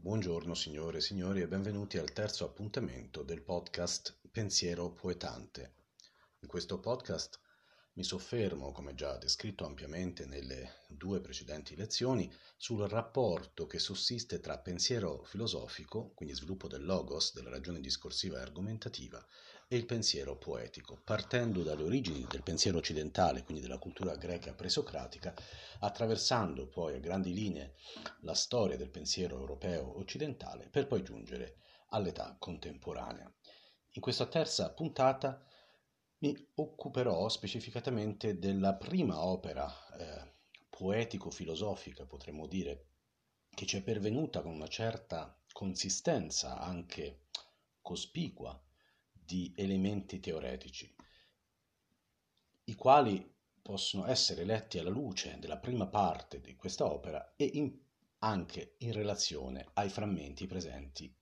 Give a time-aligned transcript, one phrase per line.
[0.00, 5.74] Buongiorno signore e signori e benvenuti al terzo appuntamento del podcast Pensiero Poetante.
[6.38, 7.40] In questo podcast
[7.94, 14.56] mi soffermo, come già descritto ampiamente nelle due precedenti lezioni, sul rapporto che sussiste tra
[14.58, 19.22] pensiero filosofico, quindi sviluppo del logos, della ragione discorsiva e argomentativa,
[19.70, 25.34] e il pensiero poetico, partendo dalle origini del pensiero occidentale, quindi della cultura greca presocratica,
[25.80, 27.74] attraversando poi a grandi linee
[28.20, 31.58] la storia del pensiero europeo occidentale, per poi giungere
[31.90, 33.30] all'età contemporanea.
[33.92, 35.44] In questa terza puntata
[36.20, 40.32] mi occuperò specificatamente della prima opera eh,
[40.70, 42.86] poetico-filosofica, potremmo dire,
[43.50, 47.24] che ci è pervenuta con una certa consistenza anche
[47.82, 48.58] cospicua
[49.28, 50.90] di elementi teoretici,
[52.64, 57.78] i quali possono essere letti alla luce della prima parte di questa opera e in,
[58.20, 61.14] anche in relazione ai frammenti presenti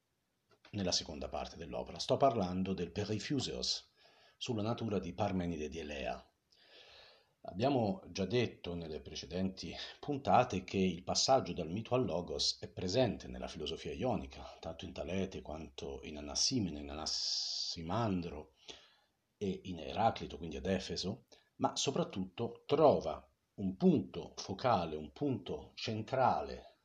[0.71, 1.99] nella seconda parte dell'opera.
[1.99, 3.91] Sto parlando del Perifuseos,
[4.37, 6.25] sulla natura di Parmenide di Elea.
[7.49, 13.29] Abbiamo già detto nelle precedenti puntate che il passaggio dal mito al logos è presente
[13.29, 18.55] nella filosofia ionica, tanto in Talete quanto in Anassimene, in Anassimandro
[19.37, 23.25] e in Eraclito, quindi ad Efeso, ma soprattutto trova
[23.55, 26.79] un punto focale, un punto centrale,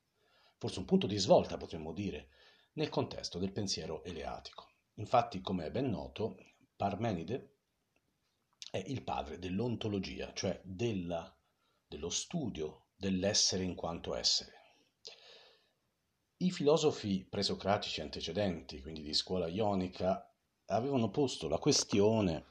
[0.57, 2.29] forse un punto di svolta potremmo dire,
[2.73, 4.69] nel contesto del pensiero eleatico.
[4.95, 6.37] Infatti, come è ben noto,
[6.75, 7.60] Parmenide
[8.69, 11.35] è il padre dell'ontologia, cioè della,
[11.87, 14.59] dello studio dell'essere in quanto essere.
[16.37, 20.31] I filosofi presocratici antecedenti, quindi di scuola ionica,
[20.65, 22.45] avevano posto la questione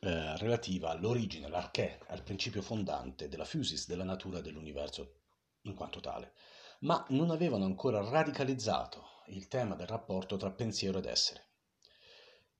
[0.00, 5.20] eh, relativa all'origine, l'arché, al principio fondante della fusis, della natura dell'universo
[5.62, 6.34] in quanto tale,
[6.80, 11.48] ma non avevano ancora radicalizzato il tema del rapporto tra pensiero ed essere.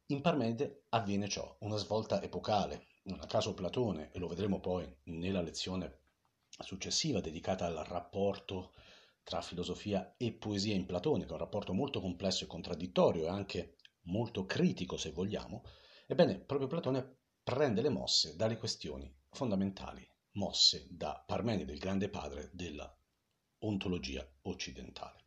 [0.07, 2.89] In Parmenide avviene ciò, una svolta epocale.
[3.07, 6.01] Non a caso Platone, e lo vedremo poi nella lezione
[6.49, 8.73] successiva dedicata al rapporto
[9.23, 13.29] tra filosofia e poesia in Platone, che è un rapporto molto complesso e contraddittorio e
[13.29, 15.65] anche molto critico se vogliamo,
[16.07, 22.51] ebbene proprio Platone prende le mosse dalle questioni fondamentali mosse da Parmenide, il grande padre
[22.53, 22.91] della
[23.59, 25.27] ontologia occidentale.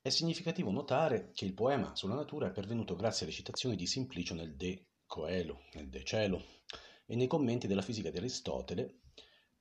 [0.00, 4.34] È significativo notare che il poema sulla natura è pervenuto grazie alle citazioni di Simplicio
[4.34, 6.42] nel De Coelo, nel De Cielo,
[7.10, 9.00] e nei commenti della fisica di Aristotele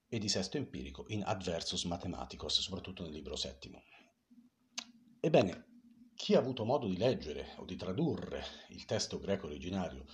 [0.07, 3.81] e di Sesto Empirico in Adversus Mathematicos, soprattutto nel libro settimo.
[5.19, 5.65] Ebbene,
[6.13, 10.05] chi ha avuto modo di leggere o di tradurre il testo greco originario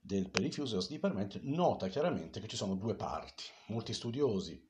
[0.00, 3.42] del Perifuseos di Parmenide nota chiaramente che ci sono due parti.
[3.66, 4.64] Molti studiosi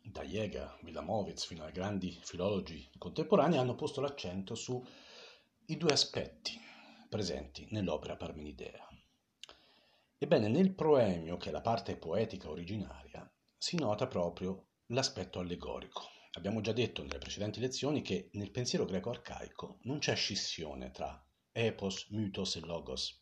[0.00, 4.80] da Jega, Wilamowitz fino ai grandi filologi contemporanei, hanno posto l'accento sui
[5.76, 6.52] due aspetti
[7.08, 8.86] presenti nell'opera parmenidea.
[10.18, 16.02] Ebbene, nel proemio, che è la parte poetica originaria, si nota proprio l'aspetto allegorico.
[16.32, 21.24] Abbiamo già detto nelle precedenti lezioni che nel pensiero greco arcaico non c'è scissione tra
[21.52, 23.20] epos, mythos e logos,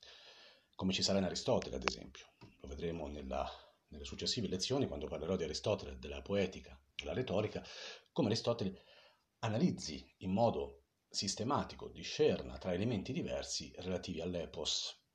[0.74, 2.26] come ci sarà in Aristotele, ad esempio.
[2.60, 3.46] Lo vedremo nella
[3.88, 7.64] nelle successive lezioni, quando parlerò di Aristotele, della poetica, della retorica,
[8.10, 8.84] come Aristotele
[9.40, 15.05] analizzi in modo sistematico, discerna tra elementi diversi relativi all'epos,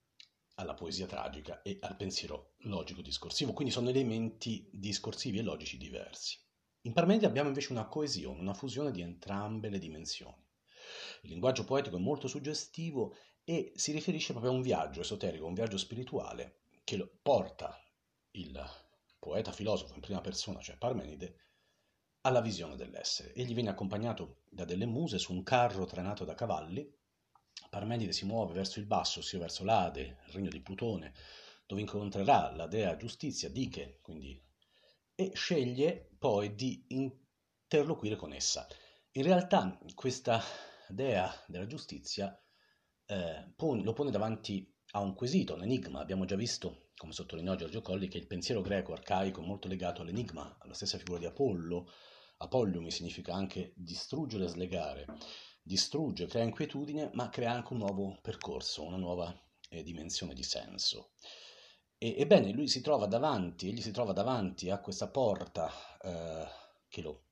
[0.62, 6.38] alla poesia tragica e al pensiero logico-discorsivo, quindi sono elementi discorsivi e logici diversi.
[6.82, 10.44] In Parmenide abbiamo invece una coesione, una fusione di entrambe le dimensioni.
[11.24, 15.54] Il linguaggio poetico è molto suggestivo e si riferisce proprio a un viaggio esoterico, un
[15.54, 17.78] viaggio spirituale che porta
[18.32, 18.60] il
[19.20, 21.36] poeta filosofo in prima persona, cioè Parmenide,
[22.22, 23.34] alla visione dell'essere.
[23.34, 27.00] Egli viene accompagnato da delle muse su un carro trainato da cavalli.
[27.70, 31.14] Parmenide si muove verso il basso, ossia verso l'Ade, il regno di Plutone,
[31.66, 34.42] dove incontrerà la dea giustizia, Diche, quindi,
[35.16, 38.68] e sceglie poi di interloquire con essa.
[39.12, 40.42] In realtà questa
[40.88, 42.38] dea della giustizia
[43.06, 46.00] eh, pone, lo pone davanti a un quesito, un enigma.
[46.00, 50.02] Abbiamo già visto come sottolineò Giorgio Colli, che il pensiero greco arcaico è molto legato
[50.02, 51.90] all'enigma, alla stessa figura di Apollo.
[52.38, 55.06] Apolliumi significa anche distruggere e slegare.
[55.64, 59.34] Distrugge, crea inquietudine, ma crea anche un nuovo percorso, una nuova
[59.70, 61.12] eh, dimensione di senso.
[61.98, 65.72] E, ebbene, lui si trova davanti, egli si trova davanti a questa porta
[66.02, 66.48] eh,
[66.88, 67.26] che lo,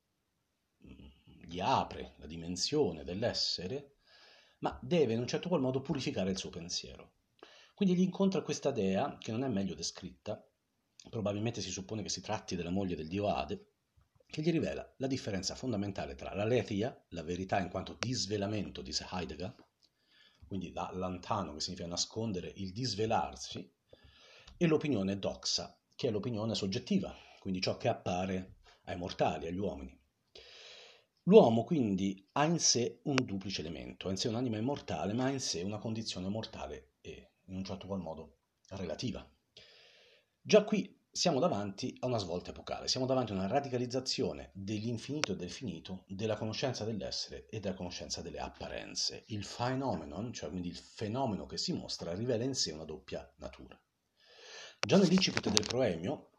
[0.85, 1.07] mm,
[1.47, 3.95] gli apre la dimensione dell'essere,
[4.59, 7.13] ma deve in un certo qual modo purificare il suo pensiero.
[7.73, 10.45] Quindi gli incontra questa dea, che non è meglio descritta,
[11.09, 13.69] probabilmente si suppone che si tratti della moglie del dio Ade,
[14.29, 19.55] che gli rivela la differenza fondamentale tra l'aletheia, la verità in quanto disvelamento, dice Heidegger,
[20.45, 23.71] quindi da lontano che significa nascondere, il disvelarsi,
[24.57, 29.97] e l'opinione doxa, che è l'opinione soggettiva, quindi ciò che appare ai mortali, agli uomini.
[31.23, 35.29] L'uomo quindi ha in sé un duplice elemento, ha in sé un'anima immortale, ma ha
[35.29, 38.39] in sé una condizione mortale e in un certo qual modo
[38.69, 39.27] relativa.
[40.41, 45.36] Già qui siamo davanti a una svolta epocale, siamo davanti a una radicalizzazione dell'infinito e
[45.36, 49.25] del finito, della conoscenza dell'essere e della conoscenza delle apparenze.
[49.27, 53.77] Il phenomenon, cioè quindi il fenomeno che si mostra, rivela in sé una doppia natura.
[54.80, 56.30] Già nell'incipit del proemio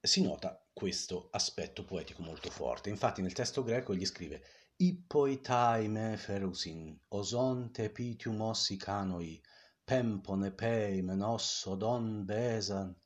[0.00, 2.90] si nota questo aspetto poetico molto forte.
[2.90, 4.40] Infatti nel testo greco egli scrive
[4.76, 9.42] Ippoitai me ferusin, osonte pitium ossi canoi,
[9.82, 12.96] pempone pei menosso don besan,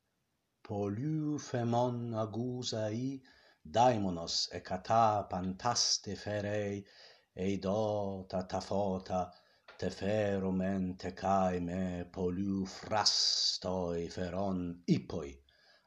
[0.70, 3.20] πολυφαιμόν αγούσαί
[3.62, 6.84] δαίμονος εκατά παντάστη φερέι,
[7.32, 9.32] ειδό τα τα φώτα,
[9.76, 15.44] τε φέρουμεν τε καიმე πολυφράστοι φερόν ύποι,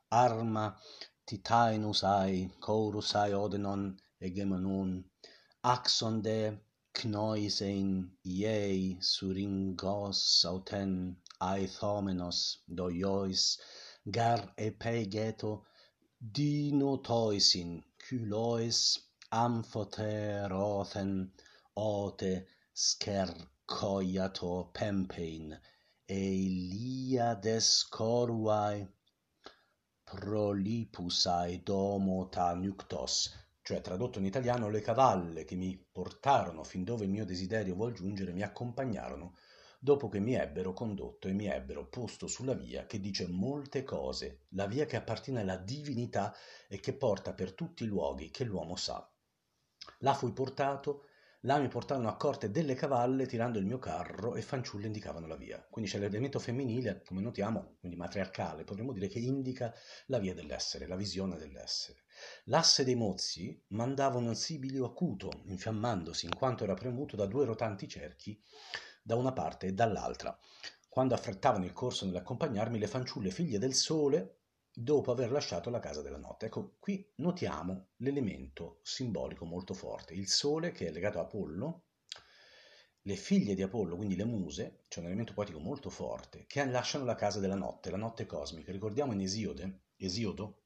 [0.08, 0.78] άρμα
[1.24, 5.12] τιτάινους αί, κόρους αί όδενον εγεμενούν,
[5.60, 13.60] άξοντε κνόησεν ιέι σουριγκός αυτεν αηθόμενος δοιόης,
[14.06, 15.66] gar epegeto
[16.18, 21.32] dinotoisin culois amphoterothen
[21.76, 25.58] ote scercoiato pempein
[26.06, 28.88] Eliades coruae
[30.04, 37.10] prolipusai domota nuctos, cioè tradotto in italiano le cavalle che mi portarono fin dove il
[37.10, 39.36] mio desiderio vuol giungere mi accompagnarono
[39.84, 44.46] dopo che mi ebbero condotto e mi ebbero posto sulla via che dice molte cose,
[44.52, 46.34] la via che appartiene alla divinità
[46.70, 49.06] e che porta per tutti i luoghi che l'uomo sa.
[49.98, 51.08] Là fui portato
[51.42, 55.36] Là mi portarono a corte delle cavalle tirando il mio carro e fanciulle indicavano la
[55.36, 55.62] via.
[55.70, 59.74] Quindi c'è l'elemento femminile, come notiamo, quindi matriarcale, potremmo dire che indica
[60.06, 62.04] la via dell'essere, la visione dell'essere.
[62.46, 67.90] L'asse dei mozzi mandava un sibilio acuto, infiammandosi, in quanto era premuto da due rotanti
[67.90, 68.42] cerchi
[69.04, 70.36] da una parte e dall'altra.
[70.90, 74.38] Quando affrettavano il corso nell'accompagnarmi, le fanciulle figlie del sole
[74.74, 76.48] dopo aver lasciato la casa della notte.
[76.48, 81.84] Ecco, qui notiamo l'elemento simbolico molto forte, il sole che è legato a Apollo,
[83.06, 87.04] le figlie di Apollo, quindi le muse, c'è un elemento poetico molto forte, che lasciano
[87.04, 88.72] la casa della notte, la notte cosmica.
[88.72, 90.62] Ricordiamo in Esiode, Esiodo,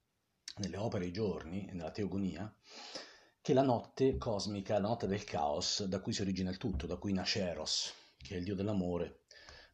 [0.57, 2.53] nelle opere I giorni e nella Teogonia,
[3.41, 6.97] che la notte cosmica, la notte del caos, da cui si origina il tutto, da
[6.97, 9.21] cui nasce Eros, che è il dio dell'amore,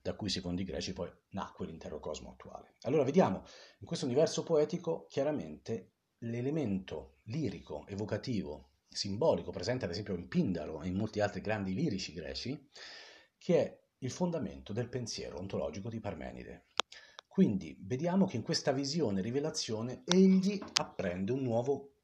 [0.01, 2.74] da cui secondo i greci poi nacque l'intero cosmo attuale.
[2.81, 3.44] Allora vediamo
[3.80, 10.88] in questo universo poetico chiaramente l'elemento lirico, evocativo, simbolico presente ad esempio in Pindaro e
[10.88, 12.69] in molti altri grandi lirici greci,
[13.38, 16.68] che è il fondamento del pensiero ontologico di Parmenide.
[17.28, 21.95] Quindi vediamo che in questa visione rivelazione egli apprende un nuovo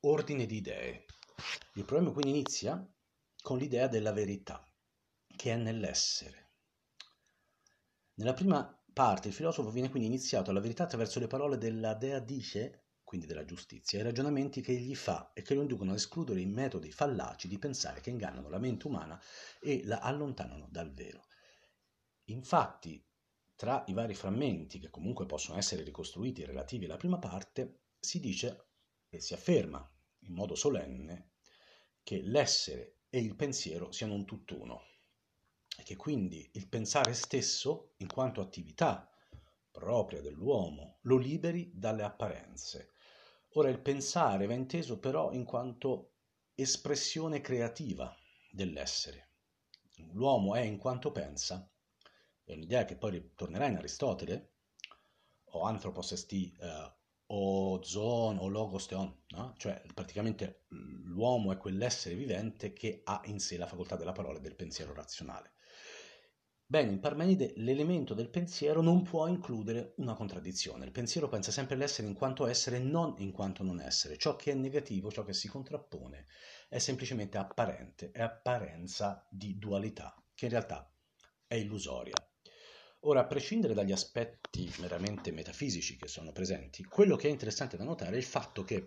[0.00, 1.04] ordine di idee.
[1.74, 2.88] Il problema quindi inizia
[3.42, 4.64] con l'idea della verità,
[5.36, 6.42] che è nell'essere
[8.14, 12.18] nella prima parte il filosofo viene quindi iniziato alla verità attraverso le parole della Dea
[12.18, 15.96] dice, quindi della giustizia, e i ragionamenti che egli fa e che lo inducono ad
[15.96, 19.20] escludere i metodi fallaci di pensare che ingannano la mente umana
[19.60, 21.24] e la allontanano dal vero.
[22.24, 23.02] Infatti,
[23.56, 28.68] tra i vari frammenti che comunque possono essere ricostruiti relativi alla prima parte, si dice
[29.08, 31.32] e si afferma in modo solenne
[32.02, 34.91] che l'essere e il pensiero siano un tutt'uno,
[35.76, 39.10] e che quindi il pensare stesso, in quanto attività
[39.70, 42.90] propria dell'uomo, lo liberi dalle apparenze.
[43.54, 46.12] Ora il pensare va inteso però in quanto
[46.54, 48.14] espressione creativa
[48.50, 49.30] dell'essere.
[50.12, 51.68] L'uomo è in quanto pensa,
[52.44, 54.50] è un'idea che poi ritornerà in Aristotele,
[55.54, 56.92] o anthropos esti eh,
[57.26, 59.54] o zoon o logos theon, no?
[59.56, 64.42] cioè praticamente l'uomo è quell'essere vivente che ha in sé la facoltà della parola e
[64.42, 65.54] del pensiero razionale.
[66.72, 70.86] Bene, in Parmenide l'elemento del pensiero non può includere una contraddizione.
[70.86, 74.16] Il pensiero pensa sempre l'essere in quanto essere, non in quanto non essere.
[74.16, 76.28] Ciò che è negativo, ciò che si contrappone,
[76.70, 80.90] è semplicemente apparente, è apparenza di dualità, che in realtà
[81.46, 82.14] è illusoria.
[83.00, 87.84] Ora, a prescindere dagli aspetti meramente metafisici che sono presenti, quello che è interessante da
[87.84, 88.86] notare è il fatto che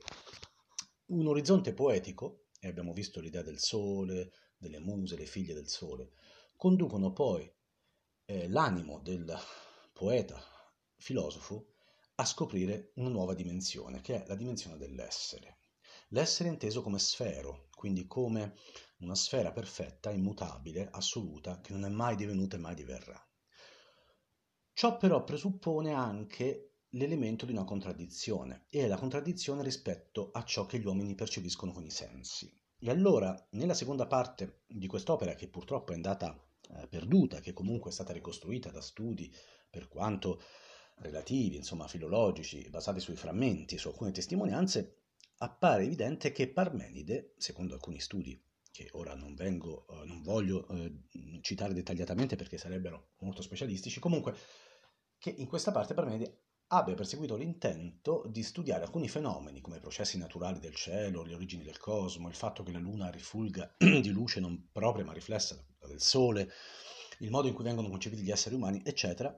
[1.09, 6.13] un orizzonte poetico, e abbiamo visto l'idea del sole, delle muse, le figlie del sole,
[6.57, 7.47] conducono poi
[8.25, 9.37] eh, l'animo del
[9.93, 10.41] poeta
[10.97, 11.73] filosofo
[12.15, 15.59] a scoprire una nuova dimensione, che è la dimensione dell'essere.
[16.09, 18.55] l'essere inteso come sfero, quindi come
[18.99, 23.19] una sfera perfetta, immutabile, assoluta, che non è mai divenuta e mai diverrà.
[24.73, 30.65] Ciò però presuppone anche l'elemento di una contraddizione, e è la contraddizione rispetto a ciò
[30.65, 32.49] che gli uomini percepiscono con i sensi.
[32.79, 37.91] E allora, nella seconda parte di quest'opera, che purtroppo è andata eh, perduta, che comunque
[37.91, 39.33] è stata ricostruita da studi,
[39.69, 40.41] per quanto
[40.97, 45.03] relativi, insomma, filologici, basati sui frammenti, su alcune testimonianze,
[45.37, 48.41] appare evidente che Parmenide, secondo alcuni studi
[48.71, 54.35] che ora non, vengo, eh, non voglio eh, citare dettagliatamente perché sarebbero molto specialistici, comunque
[55.17, 60.17] che in questa parte Parmenide abbia perseguito l'intento di studiare alcuni fenomeni come i processi
[60.17, 64.39] naturali del cielo, le origini del cosmo, il fatto che la luna rifulga di luce
[64.39, 66.51] non propria ma riflessa del sole,
[67.19, 69.37] il modo in cui vengono concepiti gli esseri umani, eccetera,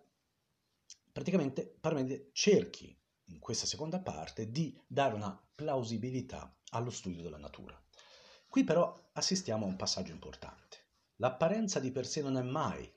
[1.11, 7.79] praticamente Parmenide cerchi in questa seconda parte di dare una plausibilità allo studio della natura.
[8.47, 10.85] Qui però assistiamo a un passaggio importante.
[11.15, 12.89] L'apparenza di per sé non è mai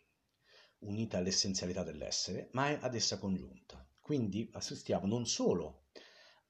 [0.80, 3.86] unita all'essenzialità dell'essere, ma è ad essa congiunta.
[3.98, 5.86] Quindi assistiamo non solo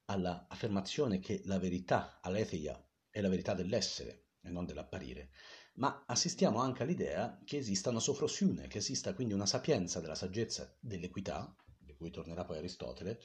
[0.05, 5.31] all'affermazione che la verità, aletheia, è la verità dell'essere e non dell'apparire,
[5.73, 10.75] ma assistiamo anche all'idea che esista una sofrosione, che esista quindi una sapienza della saggezza
[10.79, 13.19] dell'equità, di cui tornerà poi Aristotele,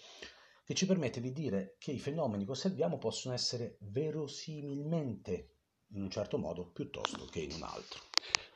[0.64, 5.56] che ci permette di dire che i fenomeni che osserviamo possono essere verosimilmente
[5.90, 8.00] in un certo modo piuttosto che in un altro.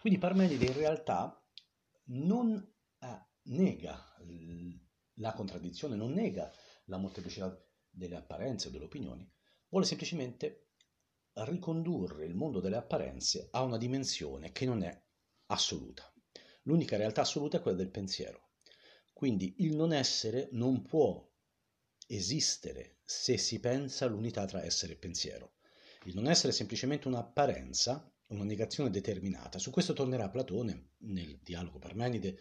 [0.00, 1.40] Quindi Parmenide in realtà
[2.06, 2.56] non
[2.98, 4.16] eh, nega
[5.14, 6.50] la contraddizione, non nega
[6.86, 7.56] la molteplicità
[7.88, 9.30] delle apparenze o delle opinioni,
[9.68, 10.69] vuole semplicemente
[11.34, 15.02] ricondurre il mondo delle apparenze a una dimensione che non è
[15.46, 16.12] assoluta.
[16.64, 18.50] L'unica realtà assoluta è quella del pensiero.
[19.12, 21.28] Quindi il non essere non può
[22.06, 25.54] esistere se si pensa all'unità tra essere e pensiero.
[26.04, 29.58] Il non essere è semplicemente un'apparenza, una negazione determinata.
[29.58, 32.38] Su questo tornerà Platone nel dialogo Parmenide,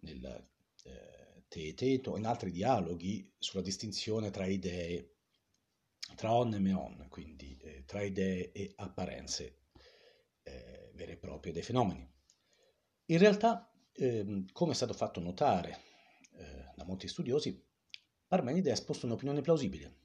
[0.00, 0.50] nel
[0.84, 5.17] eh, Teeteto, in altri dialoghi sulla distinzione tra idee,
[6.14, 9.62] tra on e meon, quindi eh, tra idee e apparenze
[10.42, 12.08] eh, vere e proprie dei fenomeni.
[13.06, 15.78] In realtà, eh, come è stato fatto notare
[16.36, 17.64] eh, da molti studiosi,
[18.26, 19.96] Parmenide ha esposto un'opinione plausibile.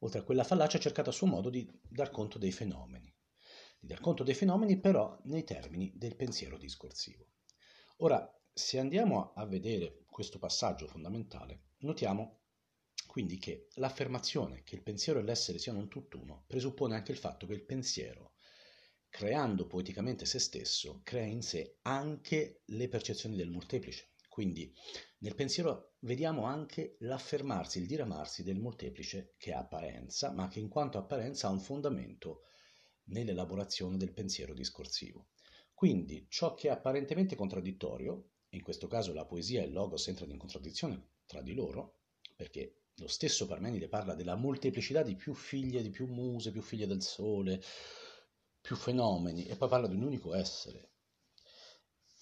[0.00, 3.14] Oltre a quella fallacia ha cercato a suo modo di dar conto dei fenomeni,
[3.78, 7.28] di dar conto dei fenomeni però nei termini del pensiero discorsivo.
[7.98, 12.43] Ora, se andiamo a vedere questo passaggio fondamentale, notiamo
[13.14, 17.46] quindi che l'affermazione che il pensiero e l'essere siano un tutt'uno presuppone anche il fatto
[17.46, 18.32] che il pensiero,
[19.08, 24.14] creando poeticamente se stesso, crea in sé anche le percezioni del molteplice.
[24.28, 24.74] Quindi
[25.18, 30.68] nel pensiero vediamo anche l'affermarsi, il diramarsi del molteplice che ha apparenza, ma che in
[30.68, 32.40] quanto apparenza ha un fondamento
[33.04, 35.28] nell'elaborazione del pensiero discorsivo.
[35.72, 40.32] Quindi ciò che è apparentemente contraddittorio in questo caso la poesia e il logos entrano
[40.32, 42.00] in contraddizione tra di loro,
[42.34, 46.86] perché lo stesso Parmenide parla della molteplicità di più figlie, di più muse, più figlie
[46.86, 47.62] del sole,
[48.60, 50.92] più fenomeni, e poi parla di un unico essere.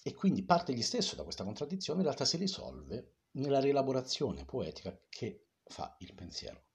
[0.01, 4.99] E quindi parte egli stesso da questa contraddizione, in realtà si risolve nella rielaborazione poetica
[5.09, 6.65] che fa il pensiero.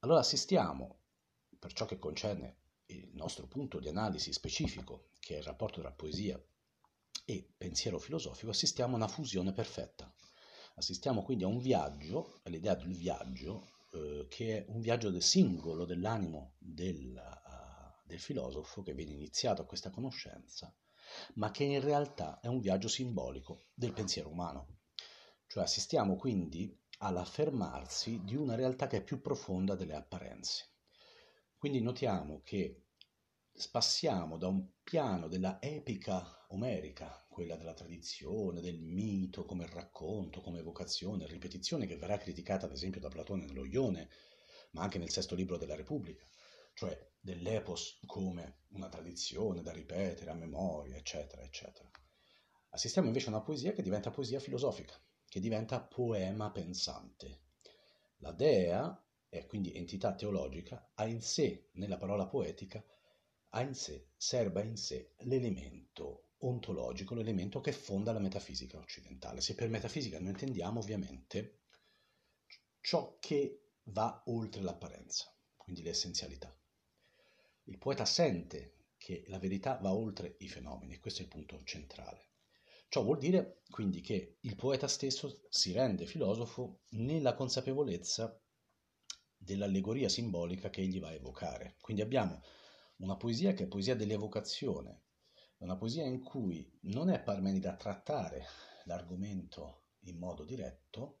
[0.00, 1.00] Allora assistiamo,
[1.58, 5.90] per ciò che concerne il nostro punto di analisi specifico, che è il rapporto tra
[5.90, 6.40] poesia
[7.24, 10.14] e pensiero filosofico assistiamo a una fusione perfetta.
[10.74, 15.84] Assistiamo quindi a un viaggio, all'idea del viaggio, eh, che è un viaggio del singolo
[15.84, 20.74] dell'animo del, uh, del filosofo che viene iniziato a questa conoscenza,
[21.34, 24.80] ma che in realtà è un viaggio simbolico del pensiero umano.
[25.46, 30.70] Cioè assistiamo quindi all'affermarsi di una realtà che è più profonda delle apparenze.
[31.56, 32.86] Quindi notiamo che
[33.52, 40.60] spassiamo da un piano della epica omerica, quella della tradizione, del mito, come racconto, come
[40.60, 44.08] evocazione, ripetizione, che verrà criticata ad esempio da Platone nello Ione,
[44.70, 46.26] ma anche nel sesto libro della Repubblica,
[46.74, 51.90] cioè dell'epos come una tradizione da ripetere a memoria, eccetera, eccetera.
[52.70, 54.94] Assistiamo invece a una poesia che diventa poesia filosofica,
[55.28, 57.42] che diventa poema pensante.
[58.18, 62.84] La dea, è quindi entità teologica, ha in sé, nella parola poetica,
[63.50, 69.40] ha in sé, serba in sé l'elemento ontologico, l'elemento che fonda la metafisica occidentale.
[69.40, 71.60] Se per metafisica noi intendiamo ovviamente
[72.80, 76.54] ciò che va oltre l'apparenza, quindi l'essenzialità.
[77.64, 82.28] Il poeta sente che la verità va oltre i fenomeni questo è il punto centrale.
[82.88, 88.40] Ciò vuol dire quindi che il poeta stesso si rende filosofo nella consapevolezza
[89.36, 91.76] dell'allegoria simbolica che egli va a evocare.
[91.80, 92.42] Quindi abbiamo
[92.96, 95.03] una poesia che è poesia dell'evocazione,
[95.64, 98.44] una poesia in cui non è Parmenide a trattare
[98.84, 101.20] l'argomento in modo diretto,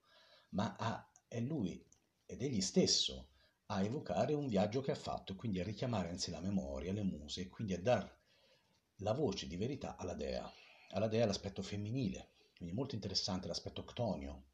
[0.50, 1.82] ma a, è lui
[2.26, 3.30] ed egli stesso
[3.66, 7.02] a evocare un viaggio che ha fatto e quindi a richiamare sé la memoria, le
[7.02, 8.22] muse e quindi a dar
[8.98, 10.50] la voce di verità alla dea.
[10.90, 14.50] Alla dea l'aspetto femminile, quindi molto interessante l'aspetto ctonio,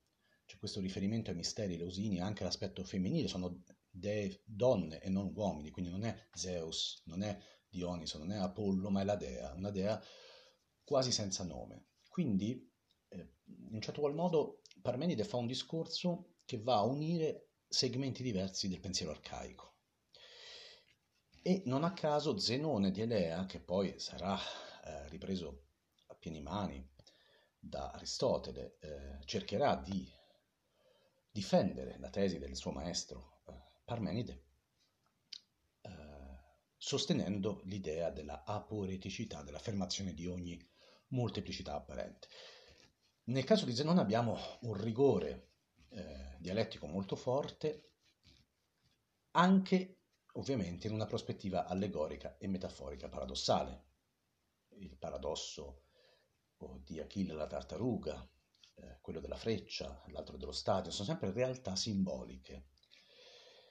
[0.46, 5.70] c'è questo riferimento ai misteri leusini anche l'aspetto femminile, sono dee, donne e non uomini,
[5.70, 7.38] quindi non è Zeus, non è
[7.70, 10.02] Dioniso, non è Apollo, ma è la dea, una dea
[10.84, 11.86] quasi senza nome.
[12.08, 12.68] Quindi,
[13.08, 18.22] eh, in un certo qual modo, Parmenide fa un discorso che va a unire segmenti
[18.22, 19.76] diversi del pensiero arcaico.
[21.42, 24.36] E non a caso Zenone di Elea, che poi sarà
[24.84, 25.66] eh, ripreso
[26.08, 26.86] a pieni mani
[27.58, 30.10] da Aristotele, eh, cercherà di
[31.30, 33.52] difendere la tesi del suo maestro eh,
[33.84, 34.49] Parmenide,
[36.82, 40.58] sostenendo l'idea della aporeticità, dell'affermazione di ogni
[41.08, 42.26] molteplicità apparente.
[43.24, 45.50] Nel caso di Zenone abbiamo un rigore
[45.90, 47.90] eh, dialettico molto forte,
[49.32, 49.98] anche
[50.32, 53.88] ovviamente in una prospettiva allegorica e metaforica paradossale.
[54.78, 55.82] Il paradosso
[56.82, 58.26] di Achille la tartaruga,
[58.76, 62.68] eh, quello della freccia, l'altro dello stadio, sono sempre realtà simboliche.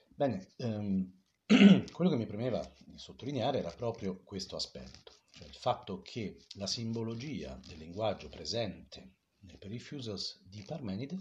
[0.10, 1.19] Bene, ehm,
[1.92, 2.62] quello che mi premeva
[2.94, 9.58] sottolineare era proprio questo aspetto, cioè il fatto che la simbologia del linguaggio presente nel
[9.58, 11.18] Periphysos di Parmenide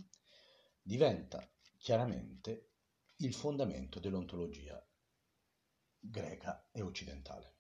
[0.83, 2.73] diventa chiaramente
[3.17, 4.87] il fondamento dell'ontologia
[5.99, 7.55] greca e occidentale.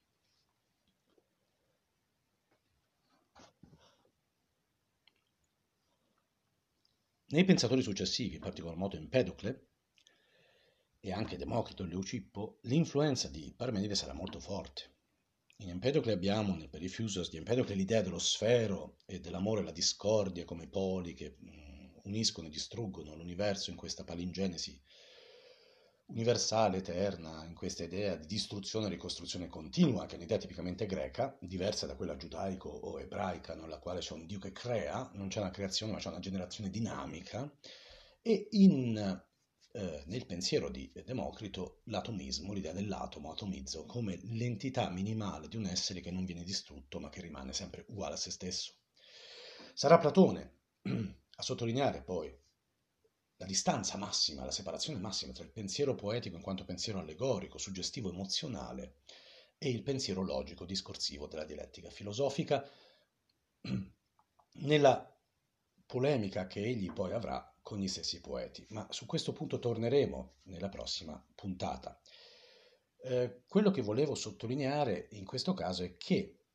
[7.28, 9.67] Nei pensatori successivi, in particolar modo Empedocle
[11.00, 14.96] e anche Democrito e Leucippo, l'influenza di Parmenide sarà molto forte.
[15.58, 20.44] In Empedocle abbiamo, nel Periphysos di Empedocle, l'idea dello sfero e dell'amore e la discordia
[20.44, 24.80] come poli che mm, uniscono e distruggono l'universo in questa palingenesi
[26.08, 31.36] universale, eterna, in questa idea di distruzione e ricostruzione continua, che è un'idea tipicamente greca,
[31.40, 35.40] diversa da quella giudaico o ebraica, nella quale c'è un Dio che crea, non c'è
[35.40, 37.50] una creazione, ma c'è una generazione dinamica,
[38.22, 39.26] e in,
[39.72, 46.00] eh, nel pensiero di Democrito l'atomismo, l'idea dell'atomo, atomizzo, come l'entità minimale di un essere
[46.00, 48.72] che non viene distrutto, ma che rimane sempre uguale a se stesso.
[49.74, 50.52] Sarà Platone
[50.82, 52.34] a sottolineare poi
[53.36, 58.10] la distanza massima, la separazione massima tra il pensiero poetico in quanto pensiero allegorico, suggestivo,
[58.10, 58.96] emozionale
[59.58, 62.68] e il pensiero logico, discorsivo della dialettica filosofica,
[64.60, 65.16] nella
[65.86, 68.64] polemica che egli poi avrà con gli stessi poeti.
[68.70, 72.00] Ma su questo punto torneremo nella prossima puntata.
[73.02, 76.46] Eh, quello che volevo sottolineare in questo caso è che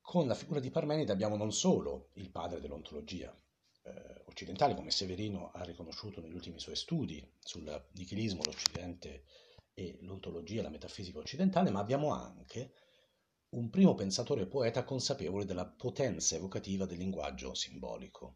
[0.00, 3.36] con la figura di Parmenide abbiamo non solo il padre dell'ontologia,
[3.82, 9.24] eh, occidentali, come Severino ha riconosciuto negli ultimi suoi studi sul nichilismo, l'Occidente
[9.74, 12.74] e l'ontologia, la metafisica occidentale, ma abbiamo anche
[13.56, 18.34] un primo pensatore poeta consapevole della potenza evocativa del linguaggio simbolico.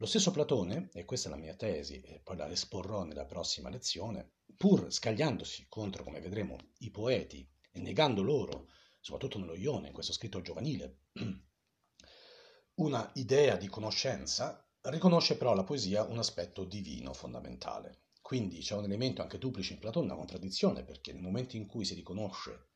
[0.00, 3.68] Lo stesso Platone, e questa è la mia tesi, e poi la esporrò nella prossima
[3.68, 8.68] lezione, pur scagliandosi contro, come vedremo, i poeti e negando loro,
[9.00, 11.00] soprattutto nello Ione, in questo scritto giovanile,
[12.78, 18.04] una idea di conoscenza, riconosce però alla poesia un aspetto divino fondamentale.
[18.22, 21.84] Quindi c'è un elemento anche duplice in Platone, una contraddizione, perché nel momento in cui
[21.84, 22.67] si riconosce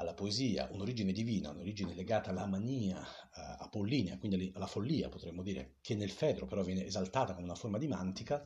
[0.00, 5.76] alla poesia un'origine divina, un'origine legata alla mania uh, apollinea, quindi alla follia, potremmo dire,
[5.82, 8.42] che nel Fedro però viene esaltata come una forma di mantica,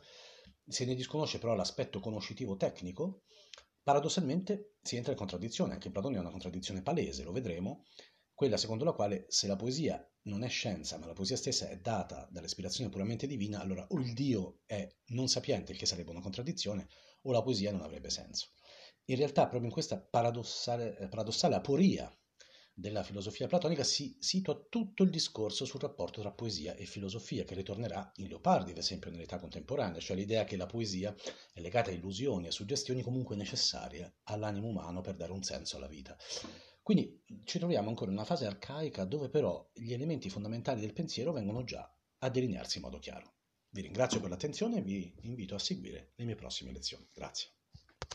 [0.67, 3.23] se ne disconosce però l'aspetto conoscitivo tecnico,
[3.83, 7.85] paradossalmente si entra in contraddizione, anche Platone è una contraddizione palese, lo vedremo,
[8.35, 11.79] quella secondo la quale se la poesia non è scienza, ma la poesia stessa è
[11.79, 16.21] data dall'ispirazione puramente divina, allora o il Dio è non sapiente, il che sarebbe una
[16.21, 16.89] contraddizione,
[17.23, 18.49] o la poesia non avrebbe senso.
[19.07, 22.11] In realtà, proprio in questa paradossale, eh, paradossale aporia
[22.77, 27.55] della filosofia platonica si situa tutto il discorso sul rapporto tra poesia e filosofia, che
[27.55, 31.15] ritornerà in Leopardi, ad esempio, nell'età contemporanea, cioè l'idea che la poesia
[31.53, 35.87] è legata a illusioni e suggestioni comunque necessarie all'animo umano per dare un senso alla
[35.87, 36.17] vita.
[36.83, 41.33] Quindi ci troviamo ancora in una fase arcaica dove però gli elementi fondamentali del pensiero
[41.33, 43.33] vengono già a delinearsi in modo chiaro.
[43.71, 47.09] Vi ringrazio per l'attenzione e vi invito a seguire le mie prossime lezioni.
[47.13, 47.49] Grazie.